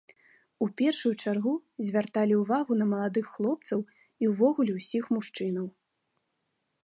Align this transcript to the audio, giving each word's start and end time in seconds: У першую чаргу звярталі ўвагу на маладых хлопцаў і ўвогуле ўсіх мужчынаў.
У 0.65 0.67
першую 0.79 1.11
чаргу 1.23 1.53
звярталі 1.89 2.35
ўвагу 2.41 2.73
на 2.81 2.85
маладых 2.95 3.25
хлопцаў 3.35 3.79
і 4.25 4.31
ўвогуле 4.33 4.71
ўсіх 4.81 5.03
мужчынаў. 5.19 5.65